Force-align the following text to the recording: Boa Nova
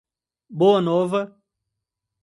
Boa 0.49 0.81
Nova 0.81 1.39